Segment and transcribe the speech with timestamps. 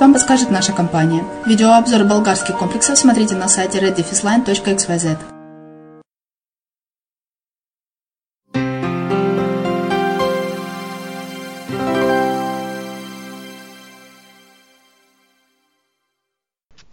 [0.00, 1.22] вам подскажет наша компания.
[1.44, 5.18] Видеообзор болгарских комплексов смотрите на сайте reddefisline.xyz.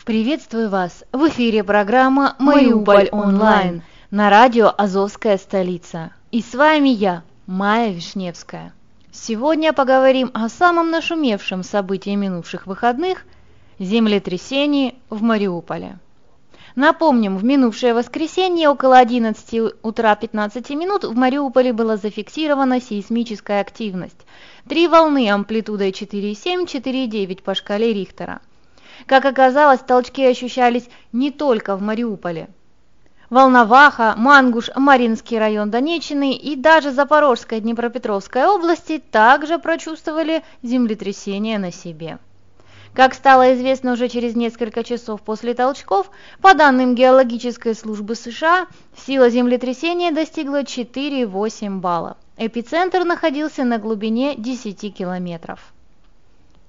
[0.04, 1.06] Приветствую вас!
[1.14, 3.82] В эфире программа «Мариуполь онлайн»
[4.12, 6.12] на радио «Азовская столица».
[6.32, 8.74] И с вами я, Майя Вишневская.
[9.16, 13.26] Сегодня поговорим о самом нашумевшем событии минувших выходных–
[13.80, 16.00] землетрясении в Мариуполе.
[16.76, 24.26] Напомним, в минувшее воскресенье около 11 утра 15 минут в Мариуполе была зафиксирована сейсмическая активность.
[24.68, 28.42] Три волны амплитудой 4,7-4,9 по шкале Рихтера.
[29.06, 32.50] Как оказалось, толчки ощущались не только в Мариуполе.
[33.34, 42.20] Волноваха, Мангуш, Маринский район Донеччины и даже Запорожская Днепропетровская области также прочувствовали землетрясение на себе.
[42.94, 48.68] Как стало известно уже через несколько часов после толчков, по данным Геологической службы США,
[49.04, 52.18] сила землетрясения достигла 4,8 балла.
[52.38, 55.74] Эпицентр находился на глубине 10 километров.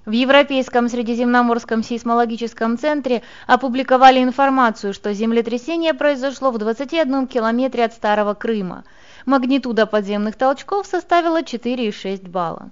[0.05, 8.35] В Европейском Средиземноморском сейсмологическом центре опубликовали информацию, что землетрясение произошло в 21 километре от Старого
[8.35, 8.83] Крыма.
[9.25, 12.69] Магнитуда подземных толчков составила 4,6 балла.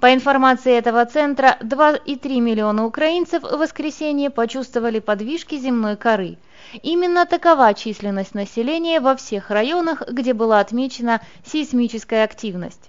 [0.00, 6.38] По информации этого центра, 2,3 миллиона украинцев в воскресенье почувствовали подвижки земной коры.
[6.82, 12.87] Именно такова численность населения во всех районах, где была отмечена сейсмическая активность.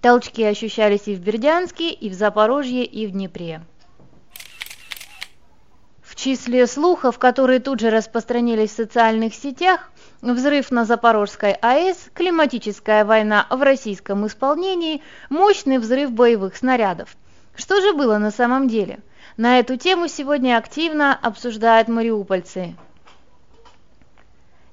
[0.00, 3.60] Толчки ощущались и в Бердянске, и в Запорожье, и в Днепре.
[6.02, 9.90] В числе слухов, которые тут же распространились в социальных сетях,
[10.22, 17.16] взрыв на Запорожской АЭС, климатическая война в российском исполнении, мощный взрыв боевых снарядов.
[17.54, 19.00] Что же было на самом деле?
[19.36, 22.74] На эту тему сегодня активно обсуждают мариупольцы.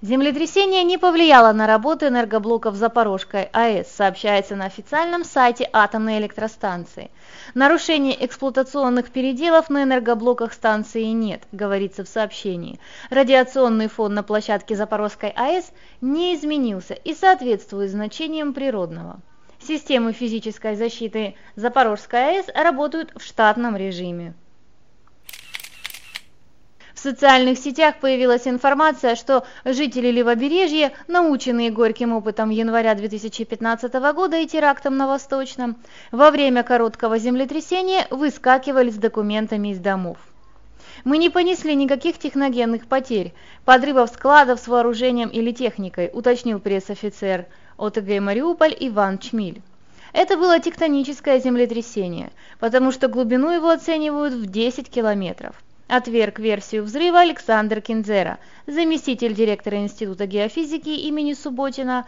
[0.04, 7.10] Землетрясение не повлияло на работу энергоблоков Запорожской АЭС, сообщается на официальном сайте атомной электростанции.
[7.56, 12.80] Нарушений эксплуатационных переделов на энергоблоках станции нет, говорится в сообщении.
[13.10, 19.20] Радиационный фон на площадке Запорожской АЭС не изменился и соответствует значениям природного.
[19.60, 24.36] Системы физической защиты Запорожской АЭС работают в штатном режиме.
[26.98, 34.48] В социальных сетях появилась информация, что жители Левобережья, наученные горьким опытом января 2015 года и
[34.48, 35.78] терактом на Восточном,
[36.12, 40.18] во время короткого землетрясения выскакивали с документами из домов.
[41.04, 47.46] Мы не понесли никаких техногенных потерь, подрывов складов с вооружением или техникой, уточнил пресс-офицер
[47.78, 49.62] ОТГ «Мариуполь» Иван Чмиль.
[50.14, 55.62] Это было тектоническое землетрясение, потому что глубину его оценивают в 10 километров.
[55.88, 62.06] Отверг версию взрыва Александр Кинзера, заместитель директора Института геофизики имени Субботина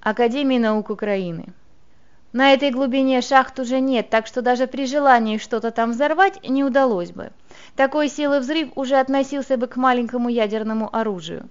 [0.00, 1.46] Академии наук Украины.
[2.32, 6.62] На этой глубине шахт уже нет, так что даже при желании что-то там взорвать не
[6.62, 7.32] удалось бы.
[7.74, 11.48] Такой силы взрыв уже относился бы к маленькому ядерному оружию.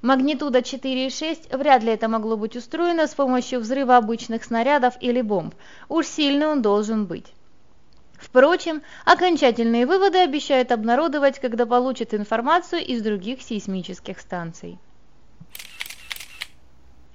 [0.00, 5.54] Магнитуда 4,6 вряд ли это могло быть устроено с помощью взрыва обычных снарядов или бомб.
[5.90, 7.26] Уж сильный он должен быть.
[8.22, 14.78] Впрочем, окончательные выводы обещают обнародовать, когда получат информацию из других сейсмических станций.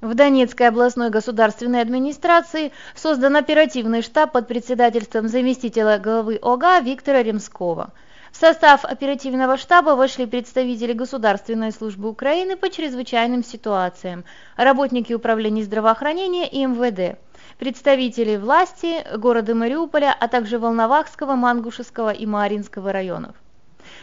[0.01, 7.93] В Донецкой областной государственной администрации создан оперативный штаб под председательством заместителя главы ОГА Виктора Ремского.
[8.31, 14.25] В состав оперативного штаба вошли представители Государственной службы Украины по чрезвычайным ситуациям,
[14.57, 17.17] работники управления здравоохранения и МВД
[17.57, 23.35] представители власти города Мариуполя, а также Волновахского, Мангушевского и Маринского районов.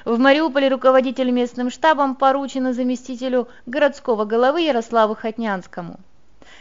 [0.04, 6.00] В Мариуполе руководитель местным штабом поручено заместителю городского головы Ярославу Хотнянскому.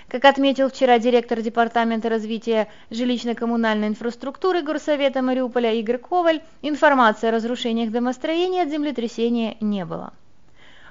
[0.08, 7.92] Как отметил вчера директор Департамента развития жилищно-коммунальной инфраструктуры Горсовета Мариуполя Игорь Коваль, информации о разрушениях
[7.92, 10.14] домостроения от землетрясения не было.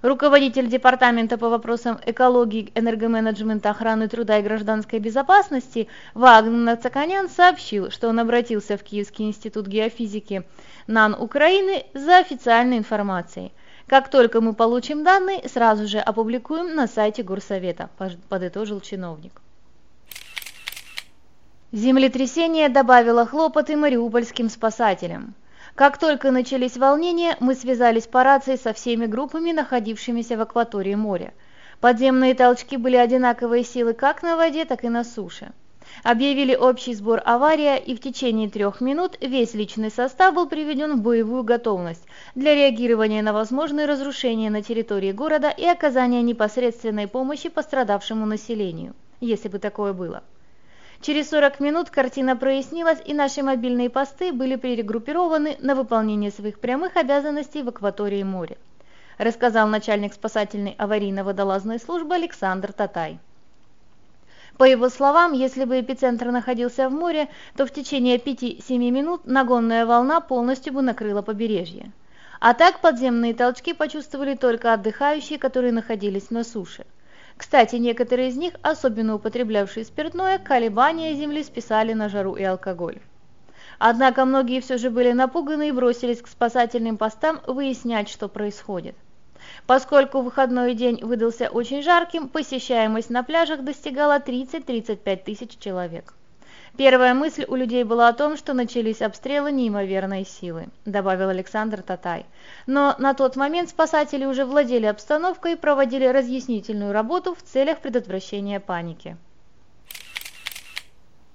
[0.02, 8.08] Руководитель Департамента по вопросам экологии, энергоменеджмента, охраны труда и гражданской безопасности Вагнер Цаканян сообщил, что
[8.08, 10.42] он обратился в Киевский институт геофизики
[10.88, 13.52] НАН Украины за официальной информацией.
[13.86, 17.88] Как только мы получим данные, сразу же опубликуем на сайте Горсовета,
[18.28, 19.40] подытожил чиновник.
[21.70, 25.34] Землетрясение добавило хлопоты мариупольским спасателям.
[25.74, 31.32] Как только начались волнения, мы связались по рации со всеми группами, находившимися в акватории моря.
[31.80, 35.52] Подземные толчки были одинаковой силы как на воде, так и на суше.
[36.04, 41.02] Объявили общий сбор авария, и в течение трех минут весь личный состав был приведен в
[41.02, 48.26] боевую готовность для реагирования на возможные разрушения на территории города и оказания непосредственной помощи пострадавшему
[48.26, 50.22] населению, если бы такое было.
[51.02, 56.96] Через 40 минут картина прояснилась, и наши мобильные посты были перегруппированы на выполнение своих прямых
[56.96, 58.56] обязанностей в акватории моря,
[59.18, 63.18] рассказал начальник спасательной аварийно-водолазной службы Александр Татай.
[64.58, 69.84] По его словам, если бы эпицентр находился в море, то в течение 5-7 минут нагонная
[69.86, 71.90] волна полностью бы накрыла побережье.
[72.38, 76.86] А так подземные толчки почувствовали только отдыхающие, которые находились на суше.
[77.36, 83.00] Кстати, некоторые из них, особенно употреблявшие спиртное, колебания Земли списали на жару и алкоголь.
[83.78, 88.94] Однако многие все же были напуганы и бросились к спасательным постам выяснять, что происходит.
[89.66, 96.14] Поскольку выходной день выдался очень жарким, посещаемость на пляжах достигала 30-35 тысяч человек.
[96.76, 102.24] Первая мысль у людей была о том, что начались обстрелы неимоверной силы, добавил Александр Татай.
[102.66, 108.58] Но на тот момент спасатели уже владели обстановкой и проводили разъяснительную работу в целях предотвращения
[108.58, 109.18] паники.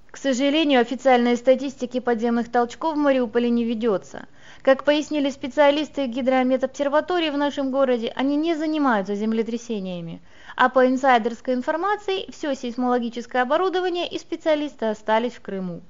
[0.10, 4.26] К сожалению, официальной статистики подземных толчков в Мариуполе не ведется.
[4.68, 10.22] Как пояснили специалисты гидрометобсерватории в нашем городе, они не занимаются землетрясениями.
[10.58, 15.84] А по инсайдерской информации, все сейсмологическое оборудование и специалисты остались в Крыму.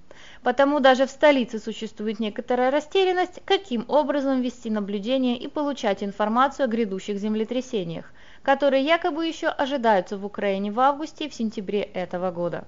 [0.44, 6.68] Потому даже в столице существует некоторая растерянность, каким образом вести наблюдение и получать информацию о
[6.68, 12.68] грядущих землетрясениях, которые якобы еще ожидаются в Украине в августе и в сентябре этого года.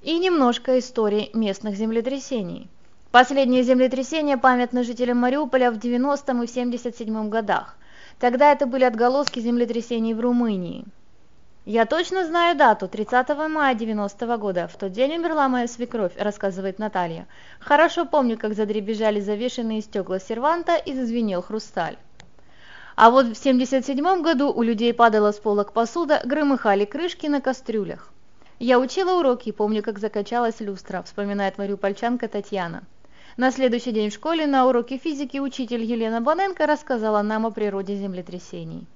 [0.00, 2.70] И немножко истории местных землетрясений.
[3.14, 7.76] Последнее землетрясение памятно жителям Мариуполя в 90-м и в 77 годах.
[8.18, 10.84] Тогда это были отголоски землетрясений в Румынии.
[11.64, 14.66] «Я точно знаю дату, 30 мая 90 -го года.
[14.66, 17.28] В тот день умерла моя свекровь»,– рассказывает Наталья.
[17.60, 21.96] «Хорошо помню, как задребежали завешенные стекла серванта и зазвенел хрусталь».
[22.96, 28.12] А вот в 77 году у людей падала с полок посуда, громыхали крышки на кастрюлях.
[28.58, 32.82] «Я учила уроки и помню, как закачалась люстра»,– вспоминает мариупольчанка Татьяна.
[33.36, 37.96] На следующий день в школе на уроке физики учитель Елена Баненко рассказала нам о природе
[37.96, 38.86] землетрясений.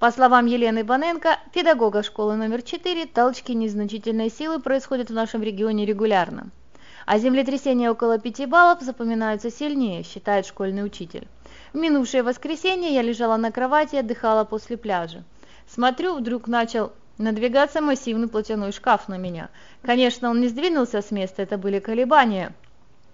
[0.00, 5.86] По словам Елены Баненко, педагога школы номер 4, толчки незначительной силы происходят в нашем регионе
[5.86, 6.50] регулярно.
[7.06, 11.28] А землетрясения около 5 баллов запоминаются сильнее, считает школьный учитель.
[11.72, 15.22] В минувшее воскресенье я лежала на кровати и отдыхала после пляжа.
[15.68, 19.48] Смотрю, вдруг начал надвигаться массивный платяной шкаф на меня.
[19.82, 22.52] Конечно, он не сдвинулся с места, это были колебания.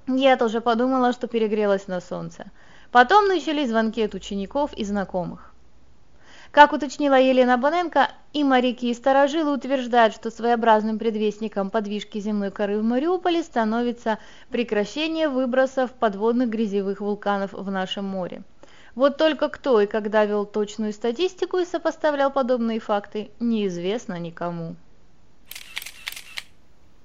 [0.06, 2.46] Я тоже подумала, что перегрелась на солнце.
[2.90, 5.54] Потом начались звонки от учеников и знакомых.
[6.50, 12.78] Как уточнила Елена Боненко, и моряки, и старожилы утверждают, что своеобразным предвестником подвижки земной коры
[12.78, 14.18] в Мариуполе становится
[14.50, 18.42] прекращение выбросов подводных грязевых вулканов в нашем море.
[18.94, 24.76] Вот только кто и когда вел точную статистику и сопоставлял подобные факты, неизвестно никому.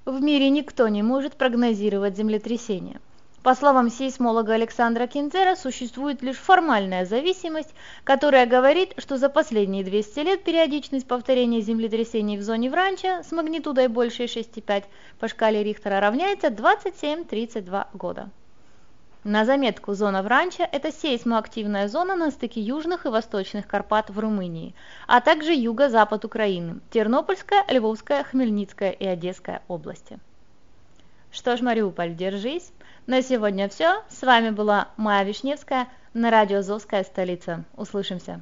[0.05, 3.01] В мире никто не может прогнозировать землетрясения.
[3.43, 10.19] По словам сейсмолога Александра Кинзера, существует лишь формальная зависимость, которая говорит, что за последние 200
[10.19, 14.83] лет периодичность повторения землетрясений в зоне Вранча с магнитудой больше 6,5
[15.19, 18.29] по шкале Рихтера равняется 27-32 года.
[19.25, 24.73] На заметку, зона Вранча– это сейсмоактивная зона на стыке южных и восточных Карпат в Румынии,
[25.07, 30.19] а также юго-запад Украины– Тернопольская, Львовская, Хмельницкая и Одесская области.
[31.31, 32.71] Что ж, Мариуполь, держись.
[33.07, 34.03] На сегодня все.
[34.07, 37.65] С вами была Майя Вишневская на радио «Азовская столица».
[37.75, 38.39] Услышимся.